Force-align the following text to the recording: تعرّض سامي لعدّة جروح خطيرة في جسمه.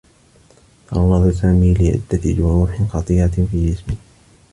تعرّض 0.87 1.29
سامي 1.31 1.73
لعدّة 1.73 2.33
جروح 2.33 2.81
خطيرة 2.83 3.47
في 3.51 3.69
جسمه. 3.71 3.95